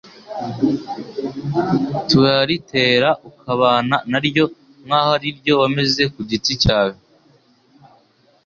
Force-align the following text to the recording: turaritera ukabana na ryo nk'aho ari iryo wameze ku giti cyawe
turaritera 2.09 3.09
ukabana 3.29 3.97
na 4.11 4.19
ryo 4.25 4.45
nk'aho 4.85 5.09
ari 5.17 5.27
iryo 5.33 5.53
wameze 5.61 6.03
ku 6.13 6.19
giti 6.29 6.53
cyawe 6.63 6.95